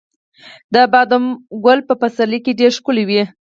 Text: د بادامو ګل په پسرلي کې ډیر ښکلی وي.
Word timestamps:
د 0.73 0.75
بادامو 0.91 1.31
ګل 1.65 1.79
په 1.89 1.93
پسرلي 2.01 2.39
کې 2.45 2.57
ډیر 2.59 2.71
ښکلی 2.77 3.03
وي. 3.09 3.21